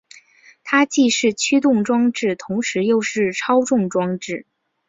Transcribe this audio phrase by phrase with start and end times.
[0.63, 4.47] 它既是驱动装置同时又是操纵装置。